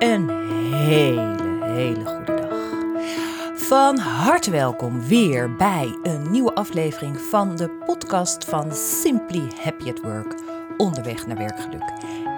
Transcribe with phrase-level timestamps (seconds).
[0.00, 0.28] Een
[0.72, 2.48] hele, hele goede dag.
[3.54, 10.00] Van harte welkom weer bij een nieuwe aflevering van de podcast van Simply Happy at
[10.00, 10.34] Work,
[10.76, 11.92] onderweg naar werkgeluk.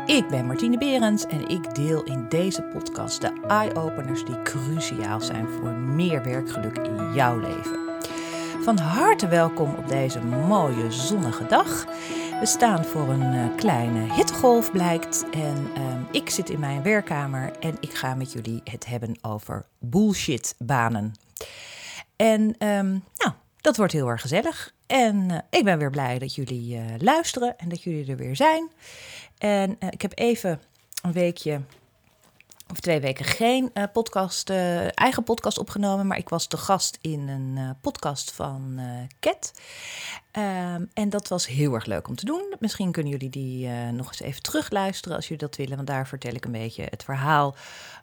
[0.07, 5.49] Ik ben Martine Berends en ik deel in deze podcast de eye-openers die cruciaal zijn
[5.49, 7.79] voor meer werkgeluk in jouw leven.
[8.63, 11.87] Van harte welkom op deze mooie zonnige dag.
[12.43, 15.25] We staan voor een uh, kleine hittegolf, blijkt.
[15.31, 19.67] En um, ik zit in mijn werkkamer en ik ga met jullie het hebben over
[19.79, 21.15] bullshitbanen.
[22.17, 24.75] En um, nou, dat wordt heel erg gezellig.
[24.87, 28.37] En uh, ik ben weer blij dat jullie uh, luisteren en dat jullie er weer
[28.37, 28.71] zijn.
[29.39, 30.61] En ik heb even
[31.03, 31.61] een weekje
[32.73, 36.99] of twee weken geen uh, podcast, uh, eigen podcast opgenomen, maar ik was te gast
[37.01, 38.81] in een uh, podcast van
[39.21, 39.53] Cat.
[40.33, 42.55] Um, en dat was heel erg leuk om te doen.
[42.59, 46.35] Misschien kunnen jullie die nog eens even terugluisteren als jullie dat willen, want daar vertel
[46.35, 47.57] ik een beetje het verhaal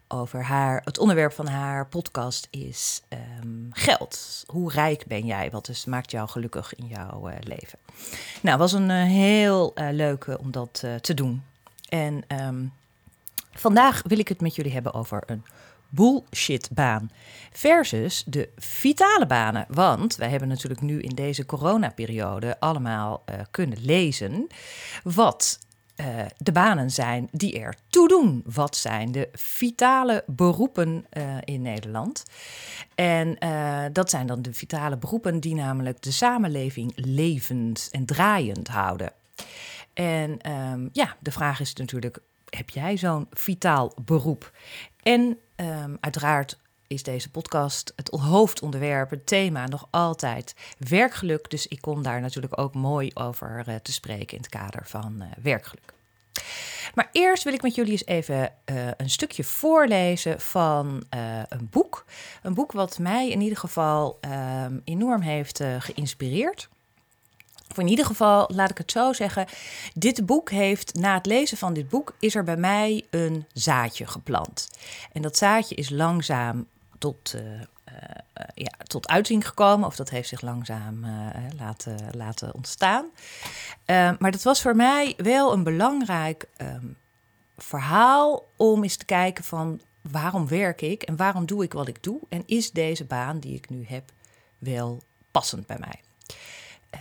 [0.08, 0.82] over haar.
[0.86, 3.02] Het onderwerp van haar podcast is
[3.44, 4.44] um, geld.
[4.48, 5.50] Hoe rijk ben jij?
[5.52, 7.80] Wat is, maakt jou gelukkig in jouw leven?
[8.42, 11.44] Nou, was een heel leuke om dat te doen.
[11.90, 12.74] En um,
[13.52, 15.44] Vandaag wil ik het met jullie hebben over een
[15.90, 17.10] bullshitbaan
[17.52, 19.66] versus de vitale banen.
[19.70, 24.48] Want wij hebben natuurlijk nu in deze coronaperiode allemaal uh, kunnen lezen
[25.04, 25.60] wat
[25.96, 26.06] uh,
[26.38, 28.44] de banen zijn die er toe doen.
[28.46, 32.24] Wat zijn de vitale beroepen uh, in Nederland?
[32.96, 33.38] En
[33.94, 39.12] dat zijn dan de vitale beroepen die namelijk de samenleving levend en draaiend houden.
[39.94, 44.52] En um, ja, de vraag is natuurlijk heb jij zo'n vitaal beroep?
[45.04, 51.50] En um, uiteraard is deze podcast het hoofdonderwerp, het thema nog altijd werkgeluk.
[51.50, 55.16] Dus ik kom daar natuurlijk ook mooi over uh, te spreken in het kader van
[55.18, 55.94] uh, werkgeluk.
[56.94, 61.04] Maar eerst wil ik met jullie eens even uh, een stukje voorlezen van
[61.50, 62.06] een boek.
[62.42, 64.20] Een boek wat mij in ieder geval
[64.66, 66.70] um, enorm heeft geïnspireerd.
[67.72, 69.46] Of in ieder geval, laat ik het zo zeggen.
[69.94, 74.08] Dit boek heeft, na het lezen van dit boek, is er bij mij een zaadje
[74.08, 74.70] geplant.
[75.12, 77.42] En dat zaadje is langzaam tot, uh,
[78.54, 79.88] ja, tot uiting gekomen.
[79.88, 83.06] Of dat heeft zich langzaam uh, laten, laten ontstaan.
[84.20, 86.98] maar dat was voor mij wel een belangrijk um,
[87.58, 92.04] verhaal om eens te kijken van waarom werk ik en waarom doe ik wat ik
[92.04, 92.20] doe.
[92.30, 94.12] En is deze baan die ik nu heb
[94.58, 95.02] wel
[95.32, 96.02] passend bij mij?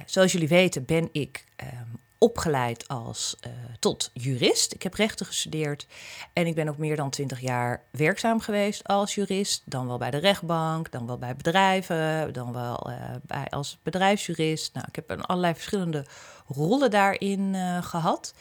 [0.07, 4.73] Zoals jullie weten ben ik um, opgeleid als uh, tot jurist.
[4.75, 5.87] Ik heb rechten gestudeerd
[6.33, 9.63] en ik ben ook meer dan twintig jaar werkzaam geweest als jurist.
[9.65, 14.75] Dan wel bij de rechtbank, dan wel bij bedrijven, dan wel uh, bij, als bedrijfsjurist.
[14.75, 16.05] Nou, ik heb een allerlei verschillende
[16.47, 18.35] rollen daarin gehad.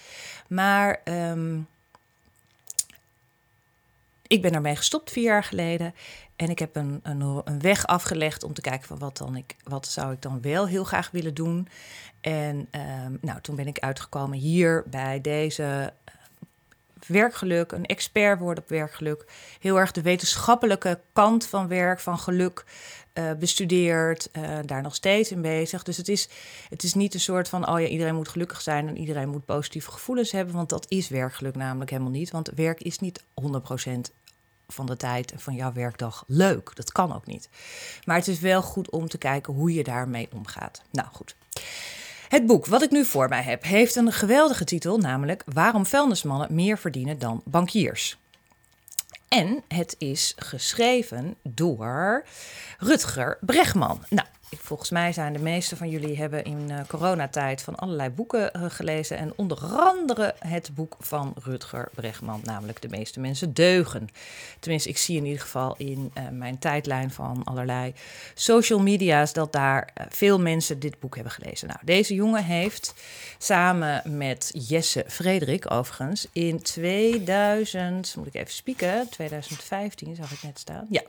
[0.47, 1.67] Maar um,
[4.27, 5.93] ik ben ermee gestopt vier jaar geleden.
[6.35, 9.55] En ik heb een, een, een, weg afgelegd om te kijken van wat, dan ik,
[9.63, 11.67] wat zou ik dan wel heel graag willen doen.
[12.21, 12.67] En
[13.05, 15.93] um, nou, toen ben ik uitgekomen hier bij deze
[17.07, 19.25] werkgeluk, een expert worden op werkgeluk.
[19.59, 22.65] Heel erg de wetenschappelijke kant van werk, van geluk
[23.13, 25.83] uh, bestudeerd, uh, daar nog steeds in bezig.
[25.83, 26.29] Dus het is,
[26.69, 29.45] het is niet een soort van, oh ja, iedereen moet gelukkig zijn en iedereen moet
[29.45, 32.31] positieve gevoelens hebben, want dat is werkgeluk namelijk helemaal niet.
[32.31, 33.45] Want werk is niet 100%
[34.67, 36.75] van de tijd van jouw werkdag leuk.
[36.75, 37.49] Dat kan ook niet.
[38.05, 40.81] Maar het is wel goed om te kijken hoe je daarmee omgaat.
[40.91, 41.35] Nou goed.
[42.27, 46.53] Het boek wat ik nu voor mij heb heeft een geweldige titel, namelijk Waarom vuilnismannen
[46.53, 48.17] meer verdienen dan bankiers.
[49.27, 52.25] En het is geschreven door
[52.77, 54.03] Rutger Bregman.
[54.09, 58.51] Nou, Volgens mij zijn de meeste van jullie hebben in uh, coronatijd van allerlei boeken
[58.55, 59.17] uh, gelezen.
[59.17, 64.07] En onder andere het boek van Rutger Bregman, namelijk De meeste mensen deugen.
[64.59, 67.93] Tenminste, ik zie in ieder geval in uh, mijn tijdlijn van allerlei
[68.33, 71.67] social media's dat daar veel mensen dit boek hebben gelezen.
[71.67, 72.93] Nou, deze jongen heeft
[73.37, 80.59] samen met Jesse Frederik overigens in 2000, moet ik even spieken, 2015 zag ik net
[80.59, 80.85] staan.
[80.89, 81.01] Ja,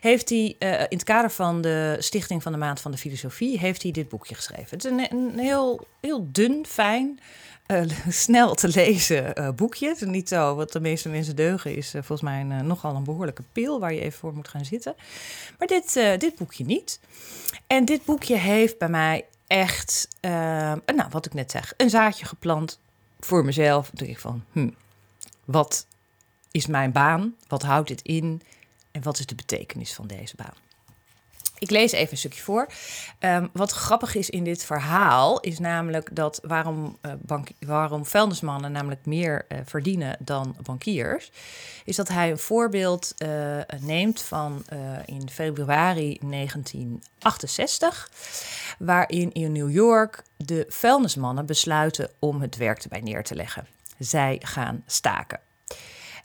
[0.00, 0.56] heeft hij
[0.88, 4.08] in het kader van de Stichting van de Maand van de Filosofie heeft hij dit
[4.08, 4.68] boekje geschreven.
[4.70, 7.20] Het is een, heel, heel dun, fijn,
[7.66, 9.88] uh, snel te lezen uh, boekje.
[9.88, 12.96] Het is niet zo wat de meeste mensen deugen is uh, volgens mij een, nogal
[12.96, 14.94] een behoorlijke pil waar je even voor moet gaan zitten.
[15.58, 17.00] Maar dit, dit boekje niet.
[17.66, 22.78] En dit boekje heeft bij mij echt, nou wat ik net zeg, een zaadje geplant
[23.20, 23.90] voor mezelf.
[23.90, 24.70] Denk ik van, hm,
[25.44, 25.86] wat
[26.50, 27.34] is mijn baan?
[27.48, 28.42] Wat houdt dit in?
[28.90, 30.71] En wat is de betekenis van deze baan?
[31.62, 32.66] Ik lees even een stukje voor.
[33.20, 38.72] Um, wat grappig is in dit verhaal is namelijk dat waarom, uh, bank, waarom vuilnismannen
[38.72, 41.30] namelijk meer uh, verdienen dan bankiers,
[41.84, 43.28] is dat hij een voorbeeld uh,
[43.80, 44.64] neemt van
[45.04, 48.10] in februari 1968,
[48.78, 53.66] waarin in New York de vuilnismannen besluiten om het werk erbij neer te leggen.
[53.98, 55.40] Zij gaan staken.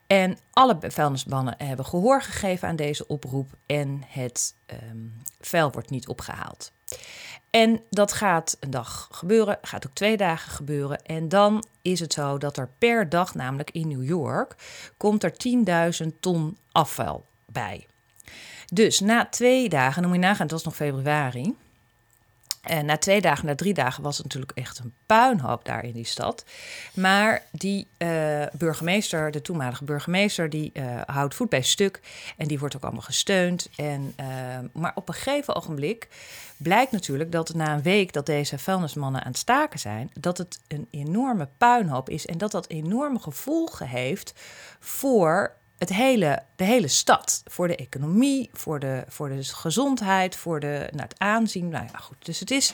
[0.07, 4.55] En alle vuilnismannen hebben gehoor gegeven aan deze oproep en het
[4.91, 6.71] um, vuil wordt niet opgehaald.
[7.49, 11.01] En dat gaat een dag gebeuren, gaat ook twee dagen gebeuren.
[11.01, 14.55] En dan is het zo dat er per dag, namelijk in New York,
[14.97, 15.33] komt er
[16.03, 17.85] 10.000 ton afval bij.
[18.73, 21.55] Dus na twee dagen, dan moet je nagaan, het was nog februari.
[22.67, 25.93] En na twee dagen, na drie dagen was het natuurlijk echt een puinhoop daar in
[25.93, 26.45] die stad.
[26.93, 31.99] Maar die uh, burgemeester, de toenmalige burgemeester, die uh, houdt voet bij stuk.
[32.37, 33.69] En die wordt ook allemaal gesteund.
[33.75, 34.25] En, uh,
[34.73, 36.07] maar op een gegeven ogenblik
[36.57, 40.59] blijkt natuurlijk dat na een week dat deze vuilnismannen aan het staken zijn, dat het
[40.67, 42.25] een enorme puinhoop is.
[42.25, 44.33] En dat dat enorme gevolgen heeft
[44.79, 47.41] voor het hele, de hele stad.
[47.45, 51.69] Voor de economie, voor de, voor de gezondheid, voor de, nou, het aanzien.
[51.69, 52.25] Nou ja, goed.
[52.25, 52.73] Dus het is.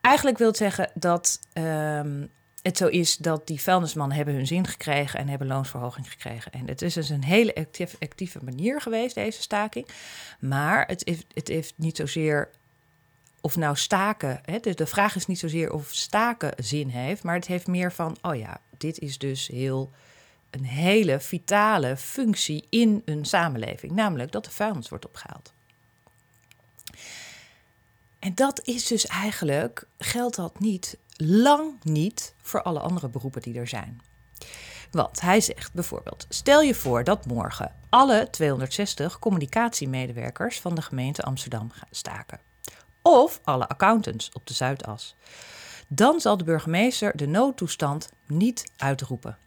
[0.00, 2.30] Eigenlijk wil zeggen dat um,
[2.62, 6.52] het zo is dat die vuilnismannen hebben hun zin gekregen en hebben loonsverhoging gekregen.
[6.52, 9.88] En het is dus een hele actief, actieve manier geweest, deze staking.
[10.40, 12.50] Maar het heeft, het heeft niet zozeer
[13.40, 14.40] of nou staken.
[14.44, 17.92] Hè, de, de vraag is niet zozeer of staken zin heeft, maar het heeft meer
[17.92, 19.92] van: oh ja, dit is dus heel
[20.50, 25.52] een hele vitale functie in een samenleving, namelijk dat de vuilnis wordt opgehaald.
[28.18, 33.58] En dat is dus eigenlijk, geldt dat niet, lang niet voor alle andere beroepen die
[33.58, 34.00] er zijn.
[34.90, 41.22] Want hij zegt bijvoorbeeld: stel je voor dat morgen alle 260 communicatiemedewerkers van de gemeente
[41.22, 42.40] Amsterdam gaan staken.
[43.02, 45.16] Of alle accountants op de Zuidas.
[45.88, 49.38] Dan zal de burgemeester de noodtoestand niet uitroepen.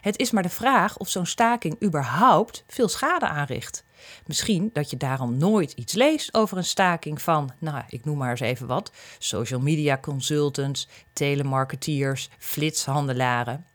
[0.00, 3.84] Het is maar de vraag of zo'n staking überhaupt veel schade aanricht.
[4.26, 8.30] Misschien dat je daarom nooit iets leest over een staking van, nou, ik noem maar
[8.30, 13.66] eens even wat, social media consultants, telemarketeers, flitshandelaren.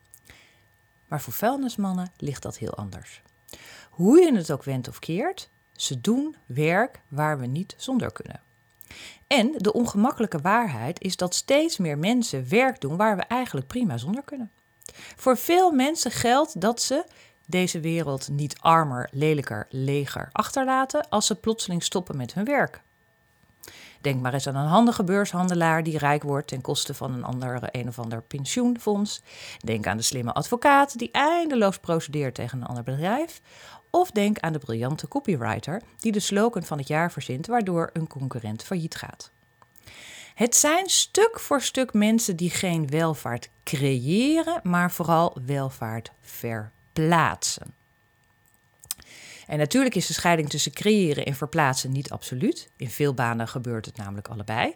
[1.08, 3.22] Maar voor vuilnismannen ligt dat heel anders.
[3.90, 8.42] Hoe je het ook wendt of keert, ze doen werk waar we niet zonder kunnen.
[9.28, 13.98] En de ongemakkelijke waarheid is dat steeds meer mensen werk doen waar we eigenlijk prima
[13.98, 14.52] zonder kunnen.
[15.16, 17.04] Voor veel mensen geldt dat ze
[17.46, 22.82] deze wereld niet armer, lelijker, leger achterlaten als ze plotseling stoppen met hun werk.
[24.02, 27.60] Denk maar eens aan een handige beurshandelaar die rijk wordt ten koste van een ander
[27.72, 29.22] een of ander pensioenfonds.
[29.66, 33.42] Denk aan de slimme advocaat die eindeloos procedeert tegen een ander bedrijf.
[33.90, 38.08] Of denk aan de briljante copywriter die de slogan van het jaar verzint waardoor een
[38.08, 39.32] concurrent failliet gaat.
[40.40, 47.74] Het zijn stuk voor stuk mensen die geen welvaart creëren, maar vooral welvaart verplaatsen.
[49.48, 52.70] En natuurlijk is de scheiding tussen creëren en verplaatsen niet absoluut.
[52.78, 54.76] In veel banen gebeurt het namelijk allebei.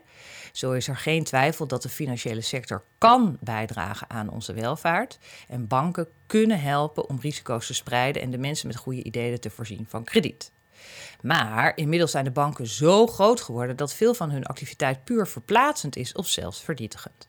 [0.52, 5.20] Zo is er geen twijfel dat de financiële sector kan bijdragen aan onze welvaart.
[5.48, 9.50] En banken kunnen helpen om risico's te spreiden en de mensen met goede ideeën te
[9.50, 10.52] voorzien van krediet.
[11.22, 15.96] Maar inmiddels zijn de banken zo groot geworden dat veel van hun activiteit puur verplaatsend
[15.96, 17.28] is of zelfs vernietigend.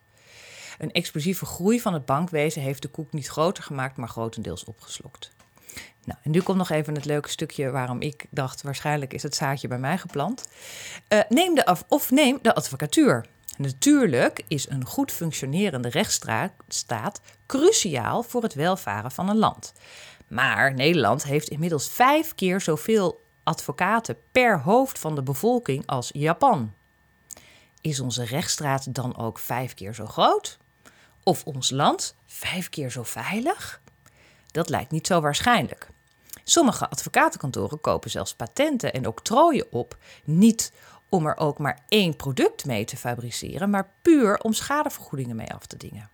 [0.78, 5.30] Een explosieve groei van het bankwezen heeft de koek niet groter gemaakt, maar grotendeels opgeslokt.
[6.04, 9.34] Nou, en nu komt nog even het leuke stukje waarom ik dacht: waarschijnlijk is het
[9.34, 10.48] zaadje bij mij geplant.
[11.08, 13.26] Uh, neem de af, of neem de advocatuur.
[13.56, 19.72] Natuurlijk is een goed functionerende rechtsstaat cruciaal voor het welvaren van een land.
[20.28, 26.72] Maar Nederland heeft inmiddels vijf keer zoveel advocaten per hoofd van de bevolking als Japan.
[27.80, 30.58] Is onze rechtsstraat dan ook vijf keer zo groot?
[31.22, 33.80] Of ons land vijf keer zo veilig?
[34.50, 35.88] Dat lijkt niet zo waarschijnlijk.
[36.44, 40.72] Sommige advocatenkantoren kopen zelfs patenten en octrooien op, niet
[41.08, 45.66] om er ook maar één product mee te fabriceren, maar puur om schadevergoedingen mee af
[45.66, 46.10] te dingen.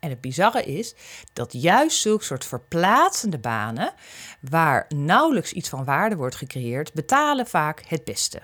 [0.00, 0.94] En het bizarre is
[1.32, 3.92] dat juist zulke soort verplaatsende banen,
[4.40, 8.42] waar nauwelijks iets van waarde wordt gecreëerd, betalen vaak het beste.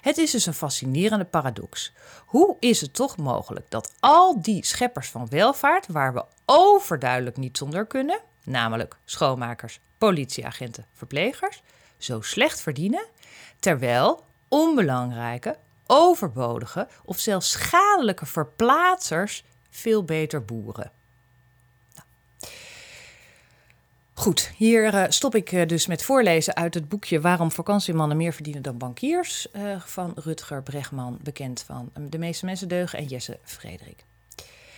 [0.00, 1.92] Het is dus een fascinerende paradox.
[2.26, 7.56] Hoe is het toch mogelijk dat al die scheppers van welvaart, waar we overduidelijk niet
[7.56, 11.62] zonder kunnen, namelijk schoonmakers, politieagenten, verplegers,
[11.98, 13.06] zo slecht verdienen,
[13.60, 19.44] terwijl onbelangrijke, overbodige of zelfs schadelijke verplaatsers
[19.76, 20.90] veel beter boeren.
[21.94, 22.06] Nou.
[24.14, 28.32] Goed, hier uh, stop ik uh, dus met voorlezen uit het boekje Waarom vakantiemannen meer
[28.32, 33.38] verdienen dan bankiers uh, van Rutger Bregman, bekend van De meeste mensen deugen en Jesse
[33.42, 34.04] Frederik.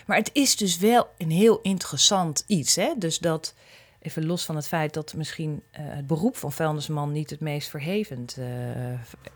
[0.06, 2.92] Maar het is dus wel een heel interessant iets, hè?
[2.96, 3.54] Dus dat
[4.08, 7.68] even los van het feit dat misschien uh, het beroep van vuilnisman niet het meest
[7.68, 8.46] verhevend uh,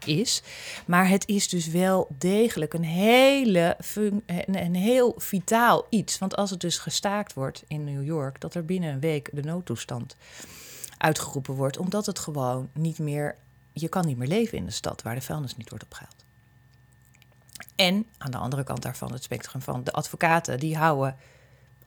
[0.05, 0.43] is.
[0.87, 4.23] Maar het is dus wel degelijk een, hele een,
[4.65, 6.19] een, heel vitaal iets.
[6.19, 9.43] Want als het dus gestaakt wordt in New York, dat er binnen een week de
[9.43, 10.17] noodtoestand
[10.99, 13.37] uitgeroepen wordt, omdat het gewoon niet meer,
[13.73, 16.25] je kan niet meer leven in de stad waar de vuilnis niet wordt opgehaald.
[17.75, 21.17] En aan de andere kant daarvan het spectrum van de advocaten, die houden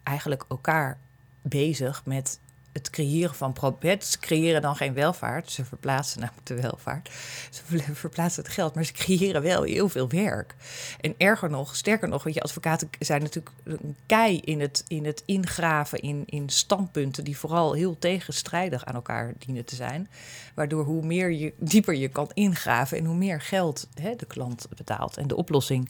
[0.04, 0.98] eigenlijk elkaar
[1.42, 2.40] bezig met
[2.76, 4.06] het creëren van problemen.
[4.06, 5.52] Ze creëren dan geen welvaart.
[5.52, 7.10] Ze verplaatsen namelijk de welvaart.
[7.50, 7.62] Ze
[7.94, 10.56] verplaatsen het geld, maar ze creëren wel heel veel werk.
[11.02, 15.06] En erger nog, sterker nog, weet je, advocaten zijn natuurlijk een kei in het, in
[15.06, 20.10] het ingraven in, standpunten die vooral heel tegenstrijdig aan elkaar dienen te zijn.
[20.54, 24.68] Waardoor hoe meer je dieper je kan ingraven en hoe meer geld hè, de klant
[24.76, 25.18] betaalt.
[25.18, 25.90] En de oplossing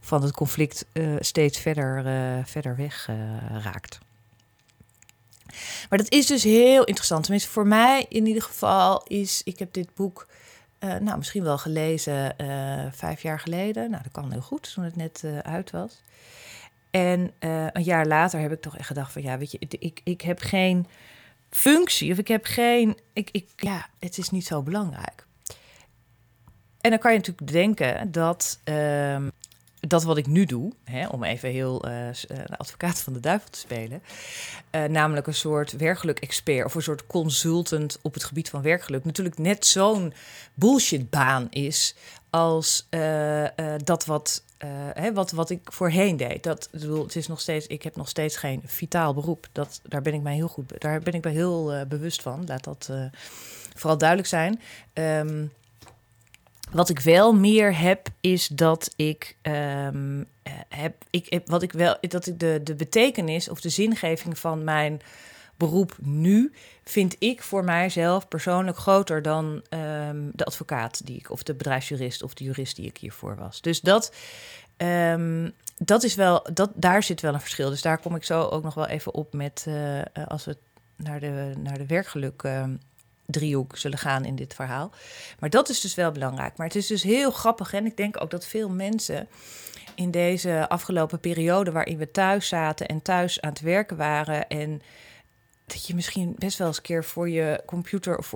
[0.00, 3.16] van het conflict uh, steeds verder, uh, verder weg uh,
[3.62, 3.98] raakt.
[5.88, 7.22] Maar dat is dus heel interessant.
[7.22, 9.40] Tenminste, voor mij in ieder geval is...
[9.44, 10.26] Ik heb dit boek
[10.80, 13.90] uh, nou, misschien wel gelezen uh, vijf jaar geleden.
[13.90, 16.00] Nou, dat kan heel goed, toen het net uh, uit was.
[16.90, 19.22] En een jaar later heb ik toch echt gedacht van...
[19.22, 20.86] Ja, weet je, ik, ik heb geen
[21.50, 22.98] functie of ik heb geen...
[23.12, 25.26] Ik, ik, ja, het is niet zo belangrijk.
[26.80, 28.60] En dan kan je natuurlijk denken dat...
[28.64, 29.32] Um,
[29.86, 32.08] dat wat ik nu doe, hè, om even heel uh,
[32.56, 34.02] advocaat van de duivel te spelen,
[34.70, 39.38] uh, namelijk een soort werkgeluk-expert of een soort consultant op het gebied van werkgeluk, natuurlijk
[39.38, 40.12] net zo'n
[40.54, 41.94] bullshitbaan is
[42.30, 42.86] als
[43.84, 44.44] dat wat,
[44.94, 46.42] hè, wat, wat ik voorheen deed.
[46.42, 49.48] Dat, het is nog steeds, ik heb nog steeds geen vitaal beroep.
[49.52, 52.44] Dat, daar ben ik mij heel goed, daar ben ik mij heel bewust van.
[52.46, 52.90] Laat dat
[53.74, 54.60] vooral duidelijk zijn.
[54.94, 55.52] Um,
[56.72, 60.26] wat ik wel meer heb, is dat ik um,
[60.68, 65.00] heb, ik, wat ik wel, dat ik de, de betekenis of de zingeving van mijn
[65.56, 66.52] beroep nu
[66.84, 72.22] vind ik voor mijzelf persoonlijk groter dan um, de advocaat die ik, of de bedrijfsjurist
[72.22, 73.60] of de jurist die ik hiervoor was.
[73.60, 74.14] Dus dat,
[74.76, 77.70] um, dat is wel, dat, daar zit wel een verschil.
[77.70, 80.56] Dus daar kom ik zo ook nog wel even op met uh, als we
[80.96, 82.42] naar de, naar de werkgeluk
[83.32, 84.92] driehoek zullen gaan in dit verhaal.
[85.38, 86.56] Maar dat is dus wel belangrijk.
[86.56, 87.72] Maar het is dus heel grappig.
[87.72, 89.28] En ik denk ook dat veel mensen
[89.94, 94.48] in deze afgelopen periode waarin we thuis zaten en thuis aan het werken waren.
[94.48, 94.82] En
[95.66, 98.34] dat je misschien best wel eens een keer voor je computer of,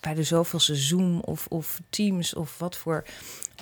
[0.00, 3.04] bij de zoveelste Zoom of, of Teams of wat voor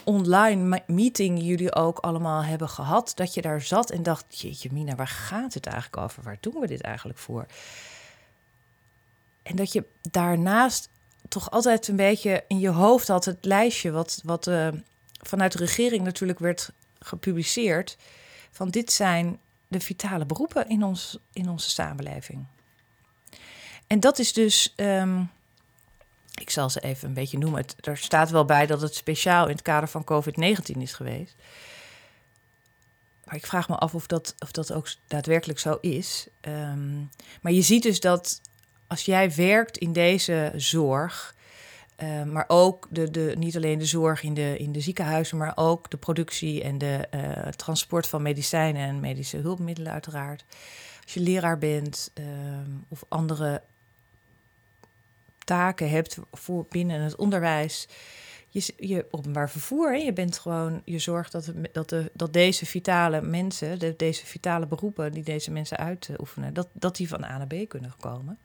[0.05, 3.13] online meeting jullie ook allemaal hebben gehad.
[3.15, 6.23] Dat je daar zat en dacht, jeetje Mina, waar gaat het eigenlijk over?
[6.23, 7.47] Waar doen we dit eigenlijk voor?
[9.45, 10.89] En dat je daarnaast
[11.29, 14.69] toch altijd een beetje in je hoofd had het lijstje wat, wat uh,
[15.23, 17.97] vanuit de regering natuurlijk werd gepubliceerd.
[18.51, 22.45] Van dit zijn de vitale beroepen in, ons, in onze samenleving.
[23.87, 25.31] En dat is dus, um,
[26.41, 27.65] ik zal ze even een beetje noemen.
[27.81, 31.35] Er staat wel bij dat het speciaal in het kader van COVID-19 is geweest.
[33.25, 36.27] Maar ik vraag me af of dat, of dat ook daadwerkelijk zo is.
[36.41, 37.11] Um,
[37.41, 38.41] maar je ziet dus dat
[38.95, 41.35] als jij werkt in deze zorg,
[42.03, 45.53] uh, maar ook de, de, niet alleen de zorg in de, in de ziekenhuizen, maar
[45.55, 50.45] ook de productie en de uh, transport van medicijnen en medische hulpmiddelen, uiteraard.
[51.03, 52.27] Als je leraar bent uh,
[52.89, 53.63] of andere
[55.39, 57.89] taken hebt voor binnen het onderwijs.
[58.49, 59.99] Je, je openbaar vervoer, hè?
[59.99, 64.67] je bent gewoon, je zorgt dat, dat, de, dat deze vitale mensen, de, deze vitale
[64.67, 68.39] beroepen die deze mensen uitoefenen, dat, dat die van A naar B kunnen komen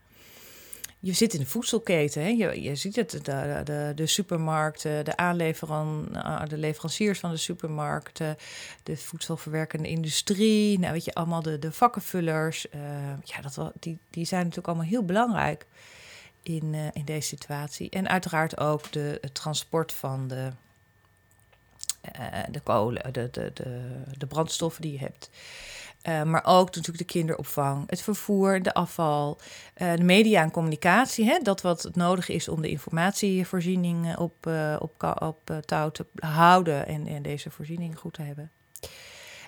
[0.99, 2.21] je zit in de voedselketen.
[2.21, 2.27] Hè?
[2.27, 7.37] Je, je ziet het, de, de, de supermarkten, de aanleveran, eh, de leveranciers van de
[7.37, 8.37] supermarkten,
[8.83, 10.79] de voedselverwerkende industrie.
[10.79, 12.67] Nou, weet je, allemaal de, de vakkenvullers.
[12.75, 12.81] Uh,
[13.23, 15.65] ja, dat, die, die zijn natuurlijk allemaal heel belangrijk
[16.43, 17.89] in, uh, in deze situatie.
[17.89, 20.49] En uiteraard ook de, het transport van de,
[22.51, 25.29] de kolen, de, de, de, de brandstoffen die je hebt.
[26.07, 29.39] Uh, maar ook natuurlijk de kinderopvang, het vervoer, de afval,
[29.77, 31.25] uh, de media en communicatie.
[31.25, 36.87] Hè, dat wat nodig is om de informatievoorziening op, uh, op, op touw te houden
[36.87, 38.51] en, en, deze voorziening goed te hebben.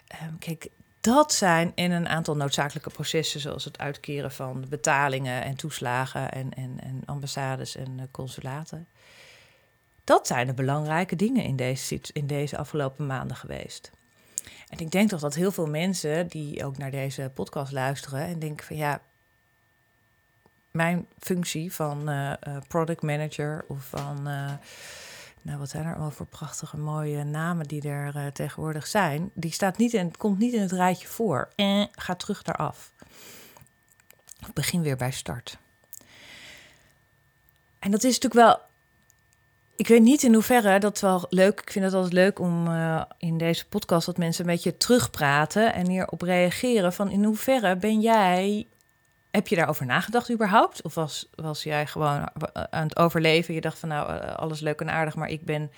[0.07, 0.69] Ehm, kijk,
[1.01, 6.53] dat zijn in een aantal noodzakelijke processen, zoals het uitkeren van betalingen en toeslagen en,
[6.53, 8.87] en, en ambassades en consulaten.
[10.03, 13.91] Dat zijn de belangrijke dingen in deze, in deze afgelopen maanden geweest.
[14.71, 18.39] En ik denk toch dat heel veel mensen die ook naar deze podcast luisteren en
[18.39, 19.01] denken van ja,
[20.71, 22.33] mijn functie van uh,
[22.67, 24.23] product manager of van.
[25.41, 29.31] nou, wat zijn er allemaal voor prachtige mooie namen die er tegenwoordig zijn?
[29.33, 31.49] Die staat niet in, komt niet in het rijtje voor.
[31.55, 32.93] En ga terug daaraf.
[34.53, 35.57] Begin weer bij start.
[37.79, 38.69] En dat is natuurlijk wel
[39.81, 41.59] ik weet niet in hoeverre dat wel leuk.
[41.59, 45.73] Ik vind het altijd leuk om uh, in deze podcast dat mensen een beetje terugpraten
[45.73, 46.93] en hierop reageren.
[46.93, 48.67] Van in hoeverre ben jij.
[49.31, 50.81] Heb je daarover nagedacht überhaupt?
[50.81, 52.29] Of was, was jij gewoon
[52.69, 53.53] aan het overleven?
[53.53, 55.71] Je dacht van nou, eh, alles leuk en aardig, maar ik ben.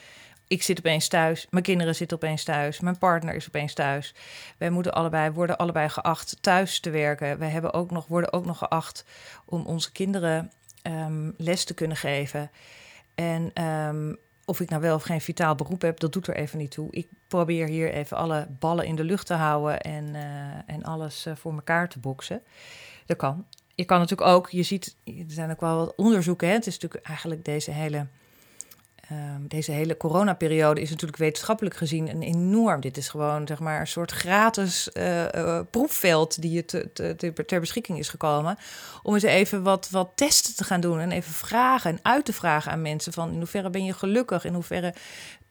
[0.47, 1.47] Ik zit opeens thuis.
[1.49, 2.79] Mijn kinderen zitten opeens thuis.
[2.79, 4.13] Mijn partner is opeens thuis.
[4.57, 7.39] Wij moeten allebei, worden allebei geacht thuis te werken.
[7.39, 9.05] We hebben ook nog, worden ook nog geacht
[9.45, 10.51] om onze kinderen
[10.87, 12.51] um, les te kunnen geven.
[13.15, 14.13] En ehm,
[14.45, 16.87] of ik nou wel of geen vitaal beroep heb, dat doet er even niet toe.
[16.91, 20.21] Ik probeer hier even alle ballen in de lucht te houden en, uh,
[20.75, 22.41] en alles uh, voor elkaar te boksen.
[23.05, 23.45] Dat kan.
[23.75, 26.47] Je kan natuurlijk ook, je ziet, er zijn ook wel wat onderzoeken.
[26.47, 26.53] Hè?
[26.53, 28.07] Het is natuurlijk eigenlijk deze hele
[29.11, 32.81] Um, deze hele coronaperiode is natuurlijk wetenschappelijk gezien een enorm.
[32.81, 37.33] Dit is gewoon zeg maar een soort gratis uh, uh, proefveld die je te, te,
[37.45, 38.57] ter beschikking is gekomen.
[39.01, 42.33] Om eens even wat, wat testen te gaan doen en even vragen en uit te
[42.33, 44.93] vragen aan mensen van in hoeverre ben je gelukkig, in hoeverre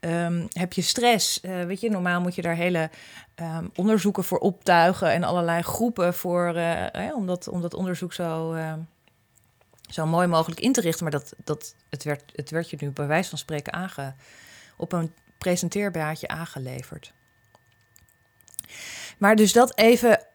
[0.01, 1.41] um, heb je stress.
[1.43, 2.91] Uh, weet je, normaal moet je daar hele
[3.37, 6.55] um, onderzoeken voor optuigen en allerlei groepen voor,
[7.27, 8.55] dat, om dat onderzoek zo
[9.93, 11.03] zo mooi mogelijk in te richten.
[11.03, 14.15] Maar dat, dat, het, werd, het werd je nu bij wijze van spreken aange,
[14.77, 17.13] op een presenteerbaartje aangeleverd.
[19.19, 20.27] Maar dus dat even.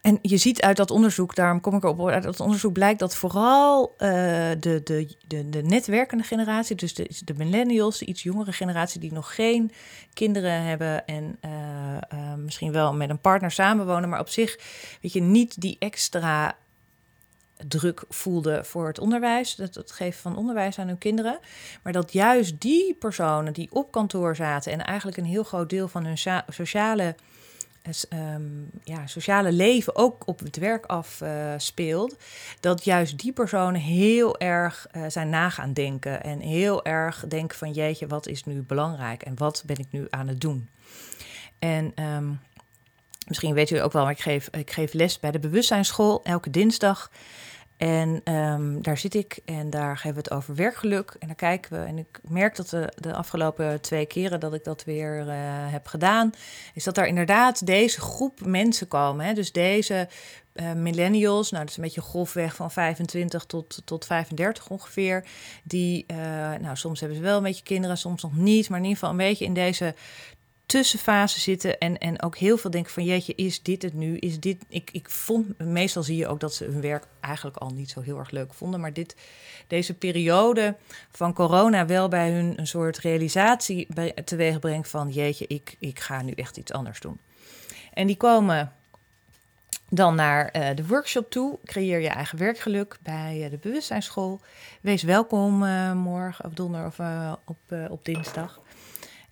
[0.00, 3.16] En je ziet uit dat onderzoek, daarom kom ik erop, uit dat onderzoek blijkt dat
[3.16, 4.08] vooral uh,
[4.60, 9.12] de, de, de, de netwerkende generatie, dus de, de millennials, de iets jongere generatie die
[9.12, 9.72] nog geen
[10.12, 11.50] kinderen hebben en uh,
[12.14, 14.58] uh, misschien wel met een partner samenwonen, maar op zich,
[15.00, 16.56] weet je, niet die extra
[17.68, 21.38] druk voelde voor het onderwijs, het, het geven van onderwijs aan hun kinderen.
[21.82, 25.88] Maar dat juist die personen die op kantoor zaten en eigenlijk een heel groot deel
[25.88, 27.14] van hun sociale,
[28.12, 32.18] um, ja, sociale leven ook op het werk afspeelt, uh,
[32.60, 37.72] dat juist die personen heel erg uh, zijn nagaan denken en heel erg denken van
[37.72, 40.68] jeetje, wat is nu belangrijk en wat ben ik nu aan het doen?
[41.58, 42.40] En um,
[43.26, 46.50] Misschien weet u ook wel, maar ik geef, ik geef les bij de bewustzijnsschool elke
[46.50, 47.10] dinsdag.
[47.76, 51.16] En um, daar zit ik en daar geven we het over werkgeluk.
[51.18, 51.86] En daar kijken we.
[51.86, 55.32] En ik merk dat de, de afgelopen twee keren dat ik dat weer uh,
[55.72, 56.30] heb gedaan,
[56.74, 59.26] is dat daar inderdaad deze groep mensen komen.
[59.26, 59.32] Hè?
[59.32, 60.08] Dus deze
[60.54, 65.24] uh, millennials, nou dat is een beetje golfweg van 25 tot, tot 35 ongeveer.
[65.62, 66.16] Die, uh,
[66.60, 68.68] nou soms hebben ze wel een beetje kinderen, soms nog niet.
[68.68, 69.94] Maar in ieder geval een beetje in deze
[70.66, 74.16] tussenfase zitten en, en ook heel veel denken van jeetje, is dit het nu?
[74.16, 77.70] Is dit, ik, ik vond, meestal zie je ook dat ze hun werk eigenlijk al
[77.70, 79.16] niet zo heel erg leuk vonden, maar dit,
[79.66, 80.76] deze periode
[81.10, 86.00] van corona wel bij hun een soort realisatie bij, teweeg brengt van jeetje, ik, ik
[86.00, 87.18] ga nu echt iets anders doen.
[87.92, 88.72] En die komen
[89.88, 91.58] dan naar uh, de workshop toe.
[91.64, 94.40] Creëer je eigen werkgeluk bij uh, de bewustzijnsschool.
[94.80, 98.60] Wees welkom uh, morgen of donderdag of op, op dinsdag.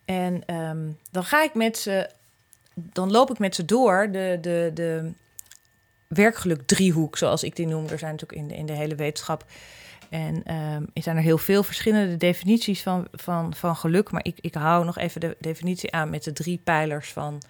[0.05, 2.11] En um, dan ga ik met ze,
[2.75, 5.12] dan loop ik met ze door de, de, de
[6.07, 7.88] werkgeluk driehoek, zoals ik die noem.
[7.88, 9.45] Er zijn natuurlijk in de, in de hele wetenschap.
[10.11, 14.11] En um, er zijn er heel veel verschillende definities van, van, van geluk.
[14.11, 17.43] Maar ik, ik hou nog even de definitie aan met de drie pijlers van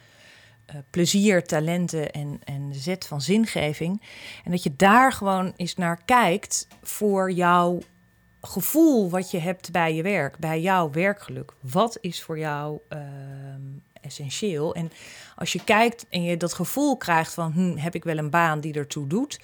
[0.71, 4.03] uh, plezier, talenten en, en zet van zingeving.
[4.45, 7.81] En dat je daar gewoon eens naar kijkt voor jouw
[8.47, 11.53] gevoel wat je hebt bij je werk, bij jouw werkgeluk.
[11.61, 12.99] Wat is voor jou uh,
[14.01, 14.75] essentieel?
[14.75, 14.93] En
[15.37, 18.61] als je kijkt en je dat gevoel krijgt van hm, heb ik wel een baan
[18.61, 19.41] die ertoe doet,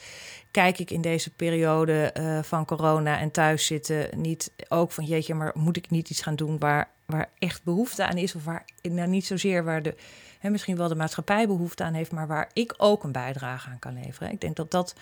[0.50, 5.34] kijk ik in deze periode uh, van corona en thuis zitten niet ook van jeetje,
[5.34, 8.64] maar moet ik niet iets gaan doen waar, waar echt behoefte aan is of waar
[8.82, 9.94] nou niet zozeer waar de
[10.38, 13.78] hè, misschien wel de maatschappij behoefte aan heeft, maar waar ik ook een bijdrage aan
[13.78, 14.32] kan leveren.
[14.32, 14.94] Ik denk dat dat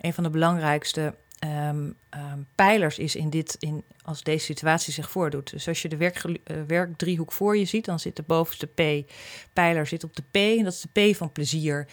[0.00, 1.14] een van de belangrijkste
[1.68, 5.50] um, um, pijlers is in dit, in, als deze situatie zich voordoet.
[5.50, 6.34] Dus als je de werk, uh,
[6.66, 9.10] werkdriehoek voor je ziet, dan zit de bovenste P,
[9.52, 11.86] pijler zit op de P en dat is de P van plezier.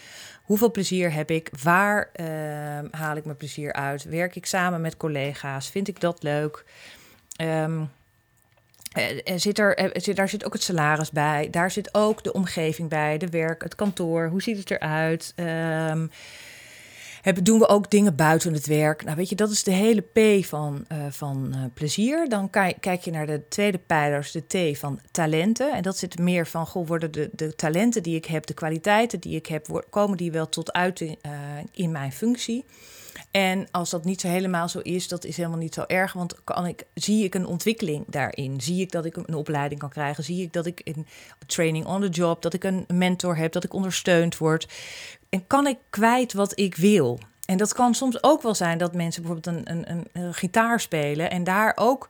[0.43, 1.49] Hoeveel plezier heb ik?
[1.63, 4.03] Waar uh, haal ik mijn plezier uit?
[4.03, 5.69] Werk ik samen met collega's?
[5.69, 6.65] Vind ik dat leuk?
[7.41, 7.89] Um,
[9.35, 11.47] zit er, zit, daar zit ook het salaris bij.
[11.51, 14.27] Daar zit ook de omgeving bij, de werk, het kantoor.
[14.27, 15.33] Hoe ziet het eruit?
[15.35, 16.11] Um,
[17.23, 19.03] hebben, doen we ook dingen buiten het werk.
[19.03, 22.29] Nou, weet je, dat is de hele P van, uh, van uh, plezier.
[22.29, 25.73] Dan kijk je naar de tweede pijlers, de T van talenten.
[25.73, 29.19] En dat zit meer van, goh, worden de, de talenten die ik heb, de kwaliteiten
[29.19, 31.31] die ik heb, komen die wel tot uiting uh,
[31.71, 32.65] in mijn functie?
[33.31, 36.13] En als dat niet zo helemaal zo is, dat is helemaal niet zo erg.
[36.13, 38.61] Want kan ik, zie ik een ontwikkeling daarin?
[38.61, 40.23] Zie ik dat ik een opleiding kan krijgen?
[40.23, 41.07] Zie ik dat ik een
[41.45, 44.67] training on the job, dat ik een mentor heb, dat ik ondersteund word?
[45.29, 47.19] En kan ik kwijt wat ik wil?
[47.45, 51.29] En dat kan soms ook wel zijn dat mensen bijvoorbeeld een, een, een, gitaar spelen
[51.29, 52.09] en daar ook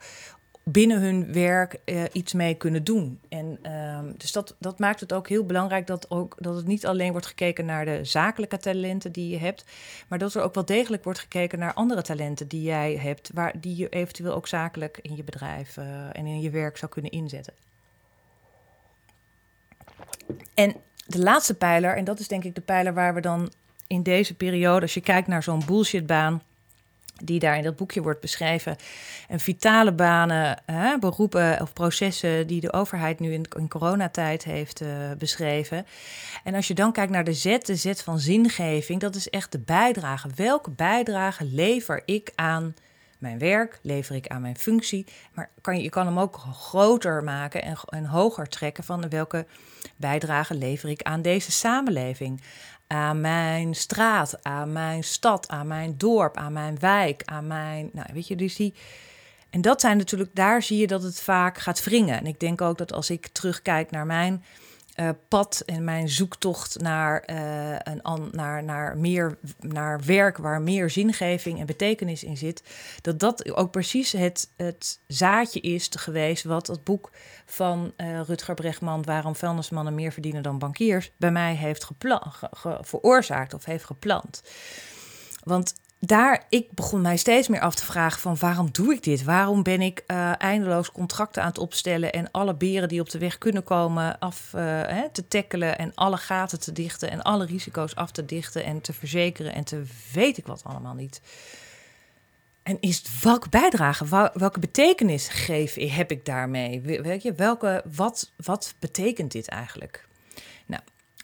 [0.64, 3.20] binnen hun werk uh, iets mee kunnen doen.
[3.30, 6.86] En uh, dus dat, dat maakt het ook heel belangrijk dat, ook, dat het niet
[6.86, 9.66] alleen wordt gekeken naar de zakelijke talenten die je hebt,
[10.08, 13.60] maar dat er ook wel degelijk wordt gekeken naar andere talenten die jij hebt, waar,
[13.60, 17.12] die je eventueel ook zakelijk in je bedrijf uh, en in je werk zou kunnen
[17.12, 17.54] inzetten.
[20.54, 23.52] En de laatste pijler, en dat is denk ik de pijler waar we dan
[23.88, 26.42] in deze periode, als je kijkt naar zo'n bullshitbaan,
[27.24, 28.76] die daar in dat boekje wordt beschreven.
[29.28, 35.12] En vitale banen, hè, beroepen of processen die de overheid nu in, coronatijd heeft uh,
[35.18, 35.86] beschreven.
[36.44, 39.52] En als je dan kijkt naar de zet, de zet van zingeving, dat is echt
[39.52, 40.30] de bijdrage.
[40.36, 42.74] Welke bijdrage lever ik aan
[43.18, 45.08] mijn werk, lever ik aan mijn functie.
[45.34, 49.46] Maar kan je, je kan hem ook groter maken en, en hoger trekken van welke
[49.96, 52.42] bijdrage lever ik aan deze samenleving
[52.94, 57.90] aan mijn straat, aan mijn stad, aan mijn dorp, aan mijn wijk, aan mijn.
[57.94, 58.74] Nou, weet je, dus die.
[59.50, 62.20] En dat zijn natuurlijk, daar zie je dat het vaak gaat wringen.
[62.20, 64.44] En ik denk ook dat als ik terugkijk naar mijn
[64.96, 70.90] uh, pad en mijn zoektocht naar, uh, een, naar, naar, meer, naar werk waar meer
[70.90, 72.64] zingeving en betekenis in zit,
[73.02, 77.12] dat dat ook precies het, het zaadje is geweest wat het boek
[77.46, 81.90] van uh, Rutger Bregman, Waarom vuilnismannen meer verdienen dan bankiers, bij mij heeft
[82.82, 84.44] veroorzaakt of heeft geplant.
[85.44, 85.74] Want
[86.06, 89.24] daar, ik begon mij steeds meer af te vragen van waarom doe ik dit?
[89.24, 93.18] Waarom ben ik uh, eindeloos contracten aan het opstellen en alle beren die op de
[93.18, 97.46] weg kunnen komen af uh, hè, te tackelen en alle gaten te dichten en alle
[97.46, 101.22] risico's af te dichten en te verzekeren en te weet ik wat allemaal niet.
[102.64, 106.82] En is welke bijdrage, welke betekenis geef, heb ik daarmee?
[106.82, 110.08] Weet je, welke, wat, wat betekent dit eigenlijk?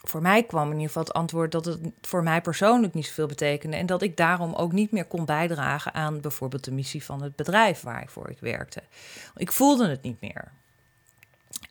[0.02, 3.26] Voor mij kwam in ieder geval het antwoord dat het voor mij persoonlijk niet zoveel
[3.26, 3.76] betekende.
[3.76, 7.36] En dat ik daarom ook niet meer kon bijdragen aan bijvoorbeeld de missie van het
[7.36, 8.82] bedrijf waarvoor ik werkte.
[9.36, 10.52] Ik voelde het niet meer.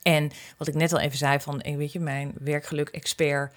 [0.02, 3.54] En wat ik net al even zei van, eh, weet je, mijn werkgeluk-expert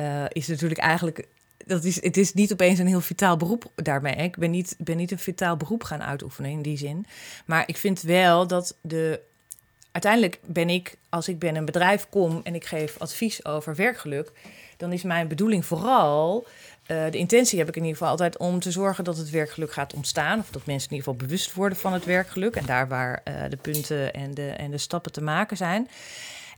[0.00, 1.28] uh, is natuurlijk eigenlijk
[1.66, 4.14] dat is, het is niet opeens een heel vitaal beroep daarmee.
[4.14, 7.06] Ik ben niet, ben niet een vitaal beroep gaan uitoefenen in die zin.
[7.46, 9.20] Maar ik vind wel dat de
[9.94, 14.32] uiteindelijk ben ik, als ik binnen een bedrijf kom en ik geef advies over werkgeluk,
[14.76, 16.46] dan is mijn bedoeling vooral,
[16.86, 19.72] uh, de intentie heb ik in ieder geval altijd om te zorgen dat het werkgeluk
[19.72, 20.38] gaat ontstaan.
[20.38, 23.34] Of dat mensen in ieder geval bewust worden van het werkgeluk en daar waar uh,
[23.48, 25.88] de punten en de, en de stappen te maken zijn.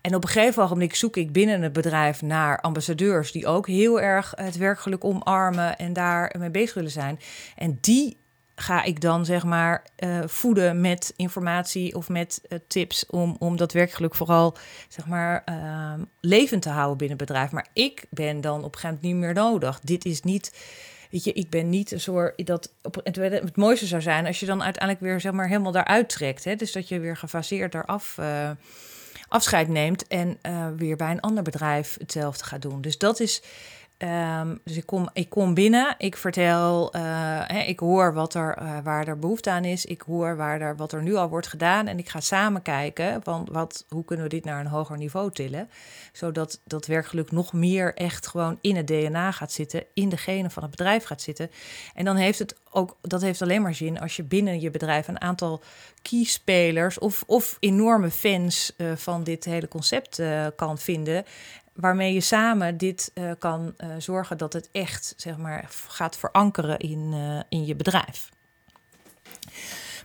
[0.01, 4.01] En op een gegeven moment zoek ik binnen het bedrijf naar ambassadeurs die ook heel
[4.01, 7.21] erg het werkgeluk omarmen en daar mee bezig willen zijn.
[7.57, 8.17] En die
[8.59, 13.57] ga ik dan zeg maar uh, voeden met informatie of met uh, tips om, om
[13.57, 14.57] dat werkgeluk vooral
[14.89, 17.51] zeg maar uh, levend te houden binnen het bedrijf.
[17.51, 19.81] Maar ik ben dan op een gegeven moment niet meer nodig.
[19.81, 20.53] Dit is niet,
[21.11, 24.47] weet je, ik ben niet een soort dat op, het, mooiste zou zijn als je
[24.47, 26.45] dan uiteindelijk weer zeg maar helemaal daaruit trekt.
[26.45, 26.55] Hè?
[26.55, 28.51] Dus dat je weer gefaseerd daaraf uh,
[29.29, 30.39] afscheid neemt en
[30.77, 32.81] weer bij een ander bedrijf hetzelfde gaat doen.
[32.81, 33.43] Dus dat is
[33.99, 37.03] Um, dus ik kom, ik kom binnen, ik vertel, uh,
[37.47, 40.77] hè, ik hoor wat er, uh, waar er behoefte aan is, ik hoor waar er,
[40.77, 44.25] wat er nu al wordt gedaan en ik ga samen kijken, want wat, hoe kunnen
[44.25, 45.71] we dit naar een hoger niveau tillen,
[46.13, 50.51] zodat dat werkgeluk nog meer echt gewoon in het DNA gaat zitten, in de genen
[50.51, 51.51] van het bedrijf gaat zitten.
[51.95, 55.09] En dan heeft het ook, dat heeft alleen maar zin als je binnen je bedrijf
[55.09, 55.63] een aantal
[56.03, 60.23] keyspelers of, of enorme fans uh, van dit hele concept
[60.57, 61.25] kan vinden
[61.77, 66.79] waarmee je samen dit uh, kan uh, zorgen dat het echt zeg maar, gaat verankeren
[66.79, 68.29] in, uh, in je bedrijf.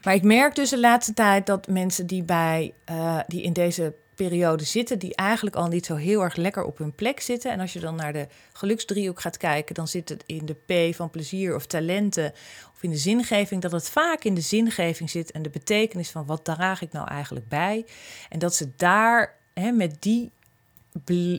[0.04, 2.74] Maar ik merk dus de laatste tijd dat mensen die, bij,
[3.28, 6.96] die in deze periode zitten, die eigenlijk al niet zo heel erg lekker op hun
[6.96, 7.52] plek zitten.
[7.52, 10.96] En als je dan naar de geluksdriehoek gaat kijken, dan zit het in de P
[10.96, 12.32] van plezier of talenten
[12.74, 16.26] of in de zingeving, dat het vaak in de zingeving zit en de betekenis van
[16.26, 17.86] wat draag ik nou eigenlijk bij.
[18.30, 20.32] En dat ze daar hè, met die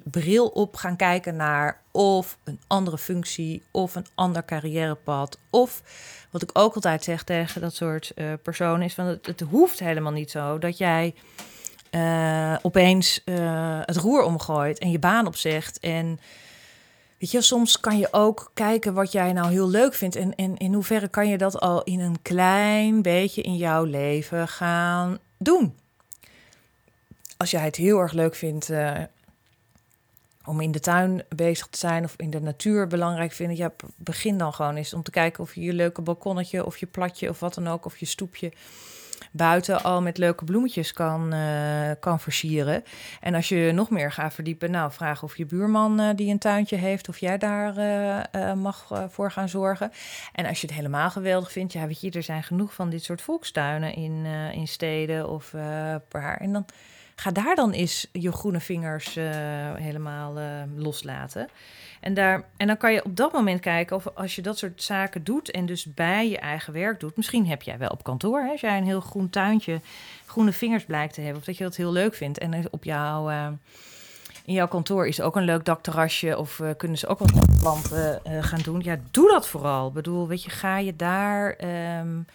[0.04, 5.38] bril op gaan kijken naar of een andere functie of een ander carrièrepad.
[5.50, 5.82] Of
[6.30, 9.78] wat ik ook altijd zeg tegen dat soort uh, personen is van het, het, hoeft
[9.78, 11.14] helemaal niet zo dat jij
[11.90, 15.80] uh, opeens uh, het roer omgooit en je baan opzegt.
[15.80, 16.20] En
[17.18, 20.56] weet je, soms kan je ook kijken wat jij nou heel leuk vindt en, en
[20.56, 25.74] in hoeverre kan je dat al in een klein beetje in jouw leven gaan doen.
[27.36, 28.70] Als jij het heel erg leuk vindt
[30.44, 34.38] om in de tuin bezig te zijn of in de natuur belangrijk vinden, ja, begin
[34.38, 37.40] dan gewoon eens om te kijken of je je leuke balkonnetje of je platje of
[37.40, 38.52] wat dan ook, of je stoepje
[39.32, 42.84] buiten al met leuke bloemetjes kan, uh, kan versieren.
[43.20, 46.38] En als je nog meer gaat verdiepen, nou, vraag of je buurman uh, die een
[46.38, 47.78] tuintje heeft, of jij daar
[48.34, 49.92] uh, mag voor gaan zorgen.
[50.32, 53.04] En als je het helemaal geweldig vindt, ja, weet je, er zijn genoeg van dit
[53.04, 55.50] soort volkstuinen in, in steden of
[56.08, 56.36] paar.
[56.36, 56.66] En dan
[57.16, 59.14] ga daar dan eens je groene vingers
[59.74, 60.34] helemaal
[60.76, 61.48] loslaten.
[62.00, 64.82] En, daar, en dan kan je op dat moment kijken of als je dat soort
[64.82, 67.16] zaken doet en dus bij je eigen werk doet.
[67.16, 69.80] Misschien heb jij wel op kantoor, hè, als jij een heel groen tuintje,
[70.26, 71.38] groene vingers blijkt te hebben.
[71.38, 72.38] Of dat je dat heel leuk vindt.
[72.38, 73.46] En op jouw, uh,
[74.44, 78.62] in jouw kantoor is ook een leuk dakterrasje of kunnen ze ook wat planten gaan
[78.62, 78.80] doen.
[78.80, 79.88] Ja, doe dat vooral.
[79.88, 81.56] Ik bedoel, weet je, ga je daar...
[82.00, 82.26] Um,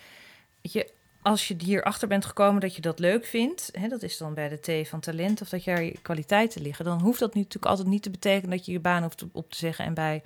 [0.61, 0.91] weet je,
[1.27, 4.49] als je hierachter bent gekomen dat je dat leuk vindt, hè, dat is dan bij
[4.49, 8.03] de T van talent, of dat je kwaliteiten liggen, dan hoeft dat natuurlijk altijd niet
[8.03, 10.23] te betekenen dat je je baan hoeft op te zeggen en bij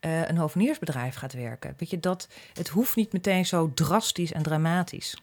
[0.00, 1.74] uh, een hoveniersbedrijf gaat werken.
[1.76, 5.16] Weet je, dat, het hoeft niet meteen zo drastisch en dramatisch.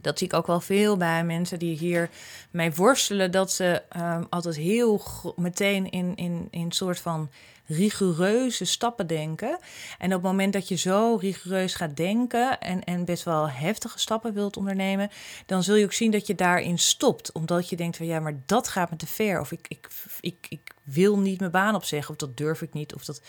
[0.00, 2.10] Dat zie ik ook wel veel bij mensen die hier
[2.50, 5.02] mee worstelen, dat ze um, altijd heel
[5.36, 7.30] meteen in, in, in een soort van
[7.68, 9.58] rigoureuze stappen denken.
[9.98, 13.98] En op het moment dat je zo rigoureus gaat denken en, en best wel heftige
[13.98, 15.10] stappen wilt ondernemen,
[15.46, 17.32] dan zul je ook zien dat je daarin stopt.
[17.32, 19.40] Omdat je denkt van ja, maar dat gaat me te ver.
[19.40, 19.88] Of ik, ik,
[20.20, 22.94] ik, ik wil niet mijn baan opzeggen, of dat durf ik niet.
[22.94, 23.22] Of dat,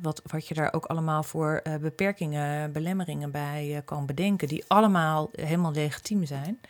[0.00, 4.64] wat, wat je daar ook allemaal voor uh, beperkingen, belemmeringen bij uh, kan bedenken, die
[4.66, 6.60] allemaal helemaal legitiem zijn.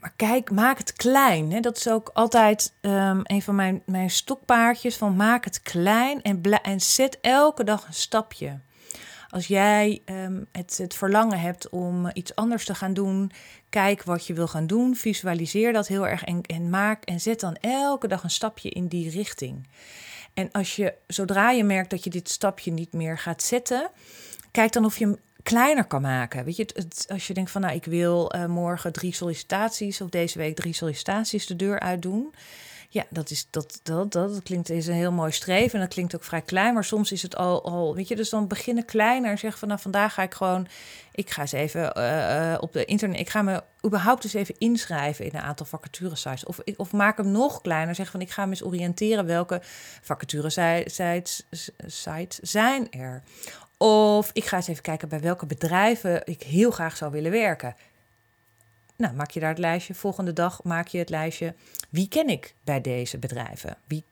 [0.00, 1.62] Maar kijk, maak het klein.
[1.62, 4.96] Dat is ook altijd um, een van mijn, mijn stokpaardjes.
[4.96, 8.58] Van maak het klein en, en zet elke dag een stapje.
[9.30, 13.32] Als jij um, het, het verlangen hebt om iets anders te gaan doen,
[13.68, 14.96] kijk wat je wil gaan doen.
[14.96, 18.86] Visualiseer dat heel erg en, en maak en zet dan elke dag een stapje in
[18.86, 19.68] die richting.
[20.34, 23.90] En als je, zodra je merkt dat je dit stapje niet meer gaat zetten,
[24.50, 26.44] kijk dan of je hem kleiner kan maken.
[26.44, 30.08] Weet je, het, als je denkt van nou, ik wil uh, morgen drie sollicitaties of
[30.08, 32.34] deze week drie sollicitaties de deur uitdoen.
[32.94, 35.94] Ja, dat, is, dat, dat, dat, dat klinkt is een heel mooi streven en dat
[35.94, 38.84] klinkt ook vrij klein, maar soms is het al, al weet je, dus dan beginnen
[38.84, 40.66] kleiner en zeggen van nou vandaag ga ik gewoon,
[41.12, 45.24] ik ga eens even uh, op de internet, ik ga me überhaupt eens even inschrijven
[45.24, 48.50] in een aantal vacaturesites of, of maak hem nog kleiner, zeg van ik ga me
[48.50, 49.60] eens oriënteren welke
[50.02, 51.42] vacaturesites
[51.86, 53.22] sites zijn er.
[53.76, 57.74] Of ik ga eens even kijken bij welke bedrijven ik heel graag zou willen werken.
[59.04, 59.94] Nou, maak je daar het lijstje.
[59.94, 61.54] Volgende dag maak je het lijstje.
[61.90, 63.76] Wie ken ik bij deze bedrijven?
[63.86, 64.04] Wie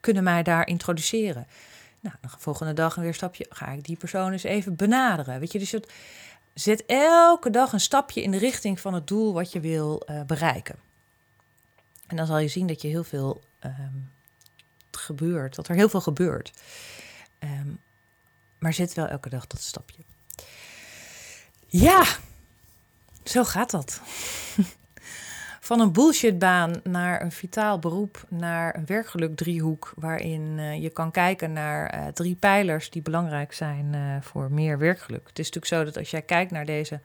[0.00, 1.46] kunnen mij daar introduceren?
[2.00, 3.46] Nou, de volgende dag een weer stapje.
[3.48, 5.40] Ga ik die persoon eens even benaderen?
[5.40, 5.92] Weet je, dus het,
[6.54, 10.22] zet elke dag een stapje in de richting van het doel wat je wil uh,
[10.22, 10.76] bereiken.
[12.06, 14.10] En dan zal je zien dat je heel veel um,
[14.90, 16.52] gebeurt, dat er heel veel gebeurt.
[17.40, 17.80] Um,
[18.58, 20.02] maar zet wel elke dag dat stapje.
[21.66, 22.04] Ja,
[23.28, 24.00] zo gaat dat.
[25.60, 31.10] Van een bullshitbaan naar een vitaal beroep, naar een werkgeluk driehoek, waarin uh, je kan
[31.10, 35.28] kijken naar uh, drie pijlers die belangrijk zijn uh, voor meer werkgeluk.
[35.28, 37.00] Het is natuurlijk zo dat als jij kijkt naar deze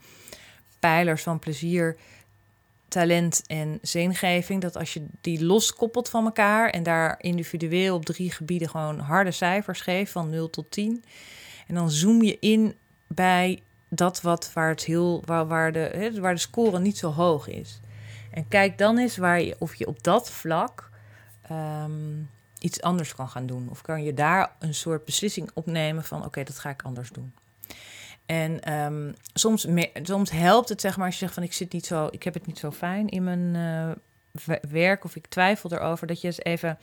[0.79, 1.97] pijlers van plezier,
[2.87, 8.31] talent en zingeving, dat als je die loskoppelt van elkaar en daar individueel op drie
[8.31, 11.03] gebieden gewoon harde cijfers geeft van 0 tot 10,
[11.67, 12.75] en dan zoom je in
[13.07, 13.61] bij
[13.93, 17.79] dat wat waar, het heel, waar, waar, de, waar de score niet zo hoog is.
[18.31, 20.89] En kijk dan eens waar je, of je op dat vlak
[21.51, 23.67] um, iets anders kan gaan doen.
[23.69, 27.33] Of kan je daar een soort beslissing opnemen van oké, dat ga ik anders doen.
[28.25, 29.67] En um, soms,
[30.03, 32.33] soms helpt het, zeg maar, als je zegt van ik zit niet zo, ik heb
[32.33, 33.55] het niet zo fijn in mijn
[34.47, 36.77] uh, werk of ik twijfel erover, dat je eens even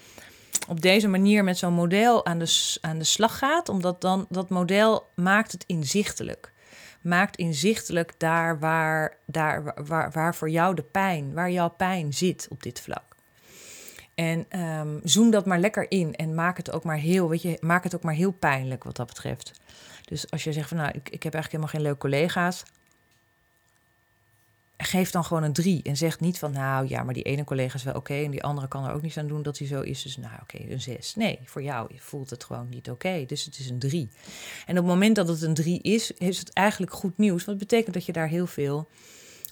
[0.68, 4.48] op deze manier met zo'n model aan de, aan de slag gaat, omdat dan dat
[4.48, 6.52] model maakt het inzichtelijk.
[7.00, 12.46] Maakt inzichtelijk daar waar, daar waar, waar voor jou de pijn, waar jouw pijn zit
[12.50, 13.16] op dit vlak.
[14.14, 17.56] En um, zoom dat maar lekker in en maak het ook maar heel, weet je,
[17.60, 19.60] maak het ook maar heel pijnlijk wat dat betreft.
[20.04, 22.64] Dus als je zegt van nou, ik, ik heb eigenlijk helemaal geen leuke collega's,
[24.86, 25.82] geef dan gewoon een drie.
[25.82, 28.14] En zeg niet van, nou ja, maar die ene collega is wel oké...
[28.14, 30.02] en die andere kan er ook niets aan doen dat hij zo is.
[30.02, 31.14] Dus nou oké, een zes.
[31.14, 33.24] Nee, voor jou voelt het gewoon niet oké.
[33.26, 34.08] dus het is een drie.
[34.66, 37.44] En op het moment dat het een drie is, is het eigenlijk goed nieuws.
[37.44, 38.88] Want het betekent dat je daar heel veel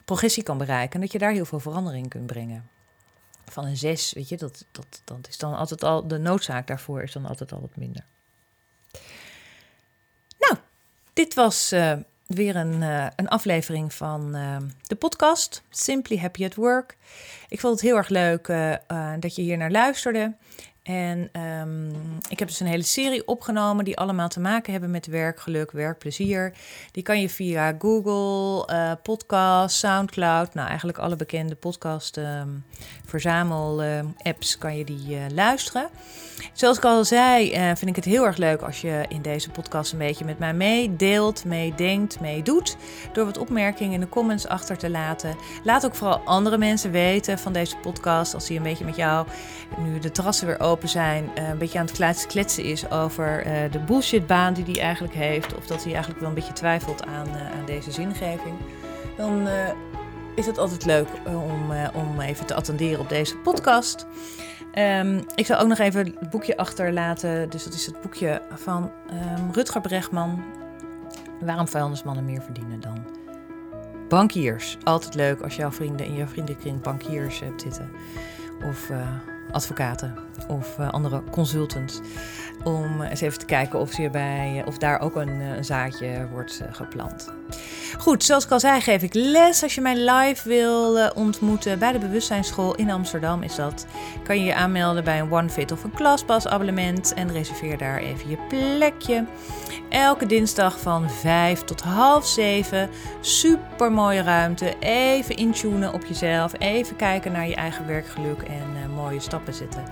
[0.05, 0.95] progressie kan bereiken...
[0.95, 2.69] en dat je daar heel veel verandering kunt brengen.
[3.45, 6.07] Van een zes, weet je, dat, dat, dat is dan altijd al...
[6.07, 8.05] de noodzaak daarvoor is dan altijd al wat minder.
[10.39, 10.57] Nou,
[11.13, 11.73] dit was...
[11.73, 11.93] Uh,
[12.27, 16.97] weer een, uh, een aflevering van uh, de podcast Simply Happy at Work.
[17.49, 18.75] Ik vond het heel erg leuk uh,
[19.21, 20.35] dat je hier naar luisterde.
[20.87, 21.93] En um,
[22.29, 26.53] ik heb dus een hele serie opgenomen die allemaal te maken hebben met werkgeluk, werkplezier.
[26.93, 32.65] Die kan je via Google, uh, Podcast, Soundcloud, nou eigenlijk alle bekende podcast um,
[33.05, 35.89] verzamel uh, apps kan je die uh, luisteren.
[36.53, 39.93] Zoals ik al zei, vind ik het heel erg leuk als je in deze podcast
[39.93, 42.77] een beetje met mij meedeelt, meedenkt, meedoet.
[43.13, 45.37] Door wat opmerkingen in de comments achter te laten.
[45.65, 49.27] Laat ook vooral andere mensen weten van deze podcast als die een beetje met jou,
[49.79, 53.53] nu de terrassen weer open zijn, uh, een beetje aan het kletsen is over uh,
[53.71, 57.27] de bullshitbaan die hij eigenlijk heeft, of dat hij eigenlijk wel een beetje twijfelt aan,
[57.29, 58.55] uh, aan deze zingeving,
[59.17, 59.49] dan
[60.35, 64.07] is het altijd leuk om, om even te attenderen op deze podcast.
[64.79, 67.51] Um, ik zal ook nog even het boekje achterlaten.
[67.51, 70.45] Dus dat is het boekje van um, Rutger Bregman.
[71.41, 73.07] Waarom vuilnismannen meer verdienen dan
[74.09, 74.77] bankiers.
[74.85, 77.91] Altijd leuk als jouw vrienden in jouw vriendenkring bankiers hebt zitten.
[78.65, 78.91] Of
[79.51, 80.15] advocaten
[80.49, 82.01] of uh, andere consultants.
[82.65, 87.33] Om eens even te kijken of, hierbij, of daar ook een, een zaadje wordt geplant.
[87.99, 89.63] Goed, zoals ik al zei, geef ik les.
[89.63, 93.87] Als je mij live wil uh, ontmoeten bij de Bewustzijnsschool in Amsterdam, is dat.
[94.25, 98.31] Kan je je aanmelden bij een OneFit of een ClassPass abonnement en reserveer daar even
[98.31, 99.25] je plekje.
[99.89, 102.91] Elke dinsdag van 5 tot half 7.
[103.21, 104.75] Super mooie ruimte.
[104.81, 106.53] Even intunen op jezelf.
[106.59, 109.85] Even kijken naar je eigen werkgeluk en uh, mooie stappen zetten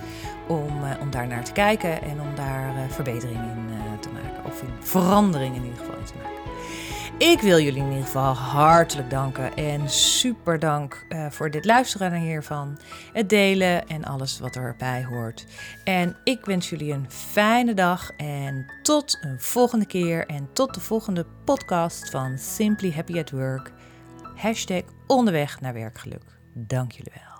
[0.46, 4.44] om, uh, om daar naar te kijken en om daar uh, verbeteringen in te maken.
[4.44, 6.34] Of in verandering in ieder geval in te maken.
[7.18, 12.12] Ik wil jullie in ieder geval hartelijk danken en super dank uh, voor dit luisteren
[12.12, 12.79] hiervan,
[13.12, 15.46] het delen en alles wat erbij hoort.
[15.85, 20.81] En ik wens jullie een fijne dag en tot een volgende keer en tot de
[20.81, 23.72] volgende podcast van Simply Happy at Work.
[24.37, 26.38] Hashtag onderweg naar werkgeluk.
[26.55, 27.34] Dank jullie wel.